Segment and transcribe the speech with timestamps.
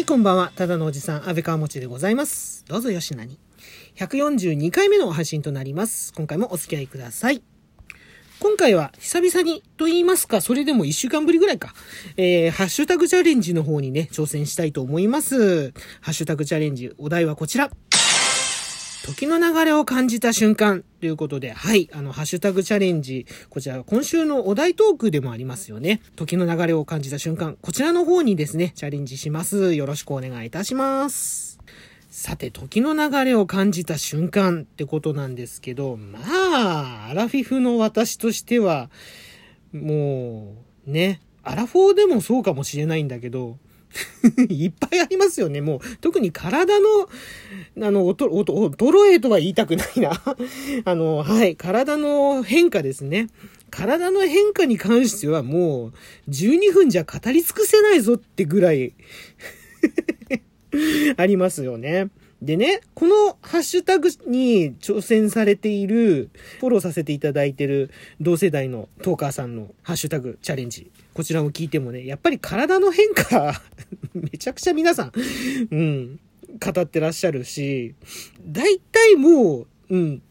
[0.00, 0.50] はい、こんばんは。
[0.56, 2.64] ただのおじさん、安倍川持でございます。
[2.66, 3.38] どうぞよしなに。
[3.96, 6.14] 142回目の配信となります。
[6.14, 7.42] 今回もお付き合いください。
[8.38, 11.74] 今回は久々にと言いますか、それでも1週間ぶりぐらいか、
[12.16, 15.72] えー、ハッシュタグチャレンジの方にね、挑戦したいと思います。
[16.00, 17.70] ハッシュタグチャレンジ、お題はこちら。
[19.04, 26.00] 時の流れを感じた瞬間ということで、はい、あの、ハッシュタグチャレンジ、こちら、今週のお題トークでもありますよね。
[26.16, 29.74] 時の流れを感じた瞬間、こちらの方にですね、チャレンジします。
[29.74, 31.58] よろしくお願いいたします。
[32.10, 38.90] さて、時の流れを感じた瞬間ってことなんですけど、まあ、アラフィフの私としては、
[39.72, 43.58] もう、ね、アラフォーでもそうかもしれないんだけど、
[44.48, 45.60] いっぱいありますよね。
[45.60, 46.86] もう、特に体の、
[47.82, 50.12] あの、おと、おと、衰えとは言いたくないな。
[50.84, 53.28] あの、はい、体の変化ですね。
[53.70, 55.92] 体の変化に関してはもう、
[56.30, 58.94] 12分じゃ語り尽くせないぞってぐらい、
[61.16, 62.08] ありますよね。
[62.42, 70.90] でね、このハッシュタグに挑戦されている、フォローさせていただいている同世代のトーカーさんのハッシュタグチャレンジ。
[71.12, 73.60] こちらを聞いてもね、やっぱり体の変化、
[74.32, 75.12] めちゃくちゃ皆さん、
[75.70, 76.20] うん、
[76.58, 77.94] 語ってらっしゃるし、
[78.46, 80.22] 大体もう、うん、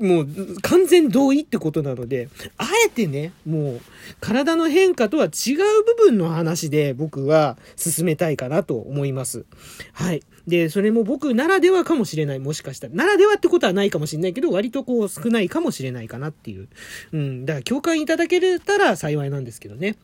[0.00, 3.80] もう完全同意ってことなので、あえてね、もう
[4.20, 9.44] 体の変化とは違う部分の話で僕は進めたいかなと思います。
[9.92, 10.22] はい。
[10.46, 12.38] で、それも僕ならではかもしれない。
[12.38, 12.94] もしかしたら。
[12.94, 16.68] ならではってことはないかもしれないけど、割とこう少ないかもしれないかなっていう。
[17.12, 17.46] うん。
[17.46, 19.96] だから共感いただけたら幸いなんですけどね。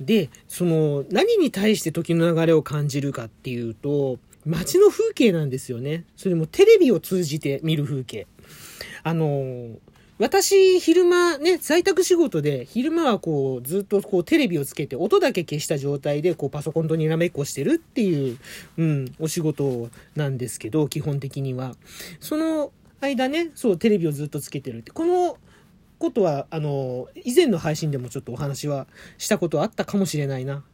[0.00, 6.04] で、その、何に対して時の流れを感じるかっていうと、街の風景なんですよね。
[6.16, 8.26] それもテレビを通じて見る風景。
[9.02, 9.76] あの、
[10.18, 18.38] 私、昼間ね、在宅仕事で、昼間はこう、ずっとこう、テレビをつけて、音だけ消した状態で、こう、パソコンとにらめっこしてるっていう、
[18.78, 21.76] うん、お仕事なんですけど、基本的には。
[22.18, 24.90] その間ね、そう、テレビをずっとつけてるって。
[24.90, 25.36] この、
[25.98, 28.86] ことは、あの、以前の配信でもちょっとお話は
[29.18, 30.64] したことあったかもしれないな。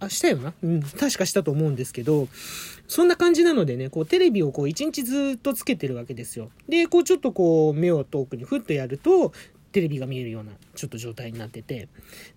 [0.00, 2.28] あ、したよなうん、確かしたと思うんですけど、
[2.86, 6.50] そんな感じなのでね、こうテレビをこう一日ずっとつけてるわけですよ。
[6.68, 9.32] で、こうちょっとこう目を遠くにふっとやると、
[9.72, 11.88] テレビが見えるようなちょっと状態になってて。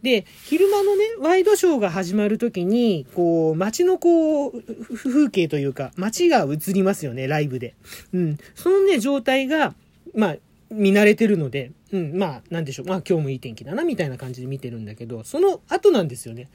[0.01, 4.61] で、昼間のね、ワイドショーが始まるときに、こう、街のこう、
[4.95, 7.75] 風景というか、街が映りますよね、ライブで。
[8.13, 8.37] うん。
[8.55, 9.73] そのね、状態が、
[10.13, 10.35] まあ、
[10.71, 12.85] 見慣れてるので、うん、まあ、なんでしょう。
[12.87, 16.49] まあ、今日もいい天気だな、みたいな感じで見てるんだけど、その後なんですよね。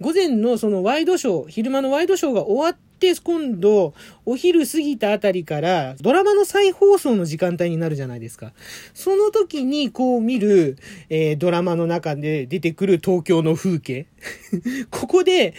[0.00, 3.94] 午前のそのワイドショー、昼間のワイドショーが終わって、今度、
[4.24, 8.52] お昼過ぎたあたりから、ドラマの再放送の時間帯になるじゃないですか。
[8.94, 10.76] その時にこう見る、
[11.10, 14.06] えー、ドラマの中で出てくる東京の風景。
[14.90, 15.54] ここで、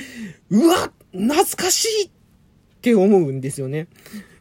[0.49, 2.09] うわ懐かしいっ
[2.81, 3.88] て思うんですよね。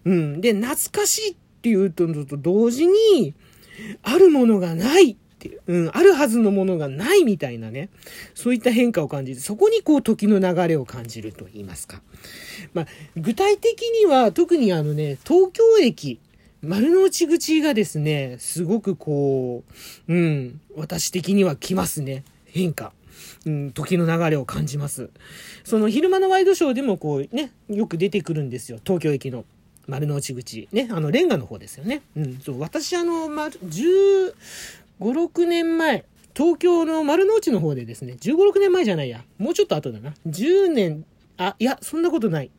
[0.04, 0.40] うん。
[0.40, 3.34] で、懐かしいっていうと、と同時に、
[4.02, 7.88] あるものがないっていう、うん、あるはずのものがないみたいなね、
[8.34, 12.02] そういった変化を感じて、そこにこう時の流れを感じると言いますか。
[12.74, 12.86] まあ、
[13.16, 16.20] 具体的には特にあのね、東京駅、
[16.62, 19.64] 丸の内口がですね、すごくこ
[20.08, 22.24] う、うん、私的には来ますね。
[22.44, 22.92] 変化。
[23.46, 25.10] うん、時の流れを感じます。
[25.64, 28.78] その昼間のワイドショーでもこうね、よく出てくるんですよ。
[28.84, 29.44] 東京駅の
[29.86, 30.68] 丸の内口。
[30.72, 32.02] ね、あの、レンガの方ですよね。
[32.16, 34.32] うん、そう、私あの、ま、15、
[35.00, 36.04] 6年前、
[36.34, 39.24] 東京の丸の内の方でですね、15、6年前じゃないや。
[39.38, 40.14] もうちょっと後だな。
[40.26, 41.04] 10年、
[41.36, 42.50] あ、いや、そんなことない。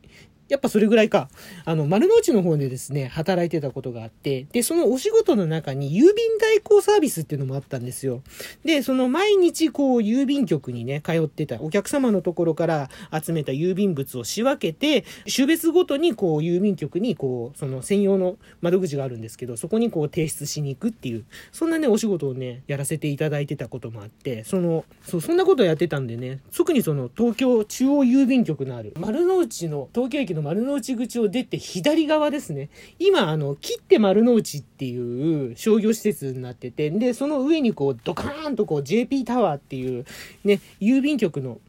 [0.52, 1.30] やっぱそれぐらいか。
[1.64, 8.20] あの、丸の内の方でですね、働いてたことがあって、で、そのお仕事の中に郵便代行サービスっていうのもあったんですよ。
[8.62, 32.68] で、その毎日こう、郵便局にね、通ってたお客様のところから集めた郵便物を仕分けて、種別ごとにこう、郵便局にこう、その専用の窓口があるんですけど、そこにこう、提出しに行くっていう、そんなね、お仕事をね、やらせていただいてたこともあって、その、そう、そんなことをやってたんでね、特にその、東京中央郵便局のある、丸の内の、東京駅の丸の内口を出て左側ですね。
[32.98, 40.04] 今、あの、切って丸の内っていう商業施設になってて、で、その上にこう、ドカーンとこう、JP タワーっていう、
[40.44, 41.60] ね、郵便局の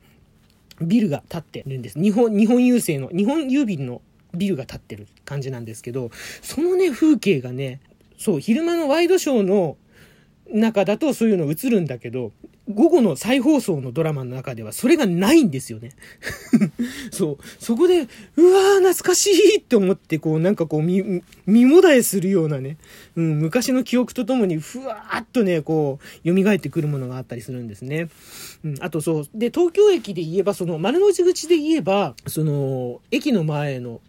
[0.81, 2.00] ビルが建ってるんです。
[2.00, 4.02] 日本、日本郵政の、日本郵便の
[4.34, 6.12] ビルが建ってる感じなんですけど、
[6.42, 7.80] そのね、風景がね、
[8.18, 9.78] そう、昼間のワイドショーの
[10.52, 12.31] 中だとそういうの映るんだけど、
[12.69, 15.92] 午後の再放送のドラマの中ではそれがないんですよね。
[17.12, 17.38] そう。
[17.60, 22.77] そこで、うわー懐かしいって思って、こうなんかこう見、見もだえするようなね、
[23.18, 28.07] うん、昔の記憶とともにふわーっとね、こう、蘇ってくるものがあったりするんですね。
[28.63, 29.30] うん、あとそう。
[29.36, 34.00] で、東京駅で言えば、その丸の内口で言えば、その、駅の前の、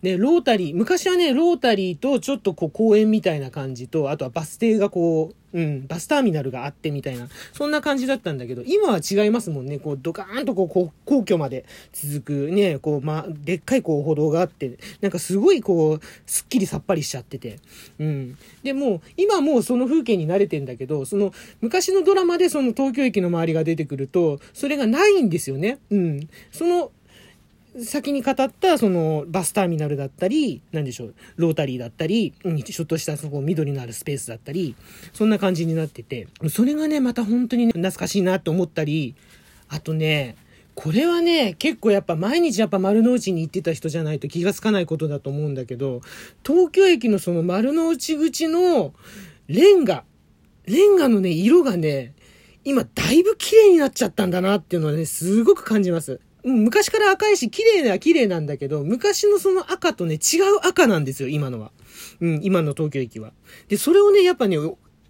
[0.00, 9.78] ね、ロータリー、昔はね、ロータリーとちょっとこう公園みたいな感じと、あとはバス停がこう、うん、バスターミナルがあってみたいな、そんな感じだったんだけど、今は違いますもんね。
[9.78, 17.58] こう、ドカーンとこう、皇居まで続くね、こう、ま、でっかいこう歩道があって、なんかすごいこう、すっきりさっぱりしちゃってて。
[17.98, 18.38] うん。
[18.62, 25.78] で、も、今もうその風景に慣れてんだけど、その、昔のドラマでその東京駅の周りが出てくると、それがないんですよね。
[25.90, 26.28] うん。
[26.52, 26.92] その、
[27.84, 32.32] 先に語ったそのバスターミナルだったり、なんでしょう、ロータリーだったり、
[32.64, 34.74] ちょっとしたそこ緑のあるスペースだったり、
[35.12, 39.14] そんな感じになってて、それがね、また本当に、ね、懐かしいなと思ったり、
[39.68, 40.36] あとね、
[40.74, 46.02] これはね、結構やっぱ毎日やっぱ丸の内に行ってた人じゃないと気がつかないことだと思うんだけど、
[46.46, 48.94] 東京駅のその丸の内口の
[49.48, 50.04] レンガ、
[50.66, 52.14] レンガのね、色がね、
[52.64, 56.20] 今だいぶ綺麗になっちゃったんだなっていうのはね、すごく感じます。
[56.48, 61.72] 昔から赤いし、綺麗な綺麗なんだけど、昔のその赤とね、違う赤なんですよ、今のは。
[62.20, 63.32] うん、今の東京駅は。
[63.68, 64.56] で、それをね、やっぱね、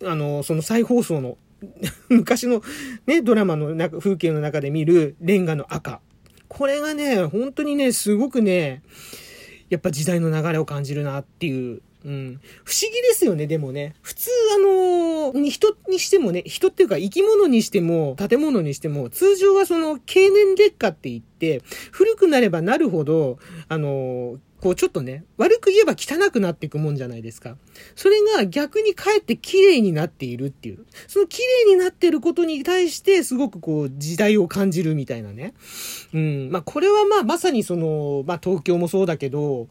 [0.04, 1.38] あの、その再放送の
[2.08, 2.62] 昔の
[3.06, 6.00] ね、ドラマの中、風景の中で見るレンガの赤。
[6.48, 8.82] これがね、本当にね、すごくね、
[9.68, 12.40] やっぱ時代の流れを感じるなっていううん。
[12.64, 13.94] 不思議ですよね、でもね。
[14.00, 21.62] 普通、あのー、人にしてもね、人っていうか生き物にしても、建物にしても、通常はその、経年劣化って言って、
[21.92, 23.38] 古くなればなるほど、
[23.68, 27.56] あのー、こうちょっとね、悪く言えば汚くなっていくもんじゃないですか。
[27.94, 30.84] それが逆にかえって綺麗になっているっていう。
[31.06, 35.54] その綺麗になっていることに対してすごくこう時代を感じるみたいなね。
[36.12, 36.48] うん。
[36.50, 39.68] まあこれはまあまさにその、まあ東京もそうだけど、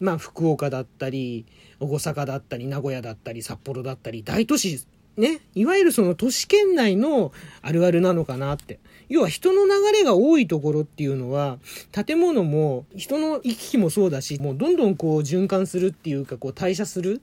[0.00, 1.44] まあ福岡だったり、
[1.82, 4.84] 大阪だったり、名古屋だったり、札幌だったり、大都市、
[5.16, 8.78] ね、いわゆるその都市圏内のあるあるなのかなって。
[9.08, 11.58] 要は人の流れが多いところっていうのは、
[11.90, 17.20] 建物も人の行き来もそうだし、もうどんどんこう循環するっていうか、こう代謝する。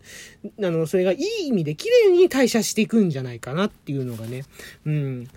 [0.59, 4.43] あの、それがいい意味で綺麗に代謝していくんじゃないかなっていうのがね。
[4.85, 5.27] うん。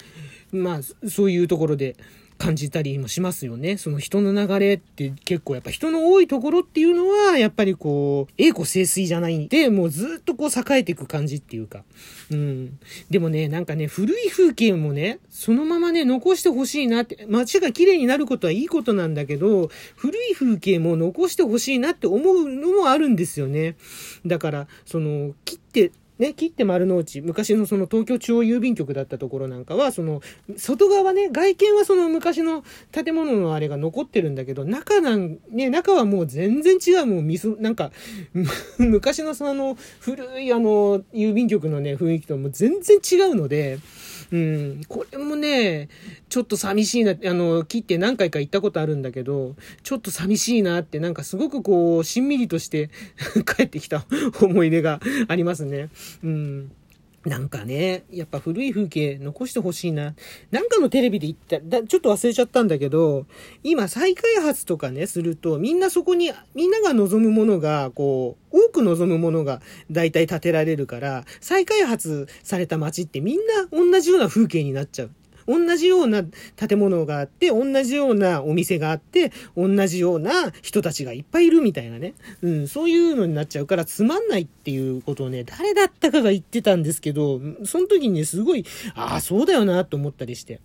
[0.52, 1.96] まあ、そういうところで、
[2.42, 3.76] 感じたりもしますよね。
[3.76, 11.84] その人の流れって結構やっぱ人の多いところっていうのは、やっぱりこう、栄枯盛衰じゃないんで、もうずっとこう栄えていく感じっていうか。
[12.32, 12.80] うん。
[13.10, 23.76] でもね、なんかね、古い風景もね、そのままね、残してほしいなって、街が綺麗になることはいいことなんだけど、古い風景も残してほしいなって思うのもあるんですよね。
[24.26, 30.20] だから、その、切ってね、切って丸の内、昔のその東京中央郵便局だったところなんかは、その、
[30.56, 37.92] 外側ね、外見はその昔の建物のあれが残ってるんだけど、中なん、ね、中はもう全然違う、もうミス、なんか、
[38.78, 43.78] 昔のその、古いあの、郵便局のね、雰囲気とも全然違うので、
[44.32, 45.90] うん、これもね、
[46.30, 52.88] ちょっと寂しいな、あの、切って何回か行ったことあるんだけど、ちょっと寂しいなって、なんかすごくこう、しんみりとして
[53.56, 54.06] 帰ってきた
[54.40, 55.90] 思い出がありますね。
[56.24, 56.72] うん。
[57.24, 60.14] なんかね、やっぱ古い風景残してほしいな。
[60.50, 63.26] なんかのテレビで言った、だちょっと忘れちゃったんだけど、
[63.62, 75.10] 今再開発とかね、すると、みんなそこに、みんなが望むものが、こう、多く望むものが大体建てられるから、再開発された街ってみんな同じような風景になっちゃう。
[75.46, 76.22] 同じような
[76.56, 82.14] 建物があって、同じようなお店があって、同じような人たちがいっぱいいるみたいなね。
[82.42, 90.60] うん、そういうのになっちゃうからつまんないっていうことをね、誰だったかが言ってたんですけど、その時にね、すごい、ああ、そうだよなと思ったりして。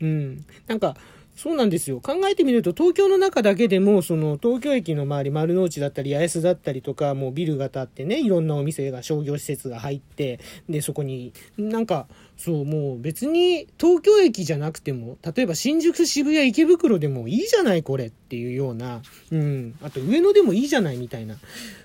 [0.00, 0.44] うん。
[0.66, 0.96] なんか、
[1.40, 2.00] そうなんですよ。
[2.00, 21.36] 考えてみると、東京の中だけでも、その、東京駅の周り、丸の内だったり、八重洲だったりとか、もうビルが建ってね、いろんなお店が、商業施設が入って、で、そこに、なんか、そう、もう別に東京駅じゃなくても、例えば新宿、渋谷、池袋でもいいじゃない、これっていうような、うん、あと上野でもいいじゃない、みたいな、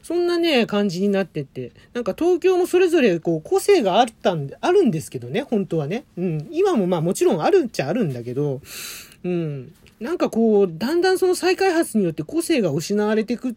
[0.02, 6.06] そんなね、感じになってって、なんか東京もそれぞれこう個性があったんで、あるんですけどね、本当はね。
[6.18, 8.62] うん、今もまあもちろんあるっちゃあるんだけど、
[9.26, 9.74] うん。
[10.00, 13.54] なんかこう、だんだんその再開発によって個性が失われていくっ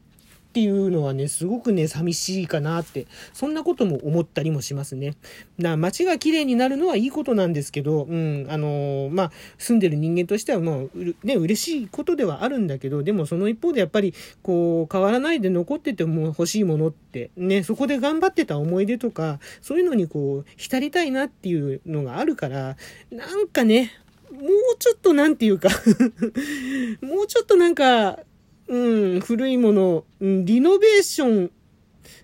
[0.50, 5.14] ていうのはね、すごくね、寂しいかなって、そんなことも思ったりもしますね。
[5.58, 22.76] な街が綺麗になるのはいいことなんですけど、うん、あのー、まあ、住んでる人間としては、もう、ね、嬉しいことではあるんだけど、でもその一方でやっぱり、こう、変わらないで残ってても欲しいものって、ね、そこで頑張ってた思い出とか、そういうのにこう、浸りたいなっていうのがあるから、
[23.10, 23.92] なんかね、
[24.32, 24.40] も
[24.74, 25.68] うちょっとなんていうか
[27.02, 28.18] もうちょっとなんか、
[28.66, 28.76] う
[29.16, 31.50] ん、古いもの、リノベーション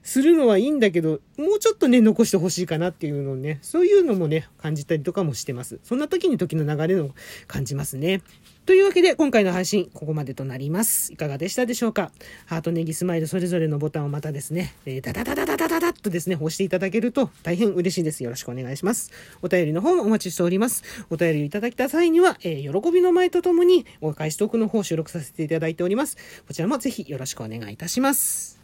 [0.02, 5.80] するのはいいんだけど、もうちょっとね、残してほしいかなっていうのをね、そういうのもね、感じたりとかもしてます。
[5.82, 7.14] そんな時に時の流れの
[7.46, 8.22] 感じますね。
[8.66, 11.12] というわけで、今回の配信、ここまでとなります。
[11.12, 12.10] いかがでしたでしょうか？
[12.46, 18.24] ハート、ネギ、スマイル、それぞれのボタンをまたですね、え、ダダダダダダダダッとですね、押していただけると大変嬉しいです。
[18.24, 19.10] よろしくお願いします。
[19.42, 20.82] お便りの方もお待ちしております。
[21.10, 26.16] お便りいただいた際には、えー、喜びの舞とともに、お返しトークの方を収録させていただいております。
[26.48, 28.63] こちらもぜひよろしくお願いいたします。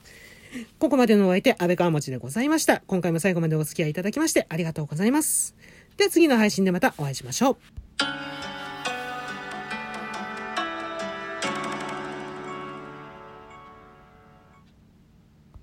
[0.79, 2.83] ここまでのお相手、安倍川持でございました。
[2.87, 5.55] 今回も最後までお付き合いいただきましてありがとうございます。
[5.97, 7.80] では次の配信でまたお会いしましょう。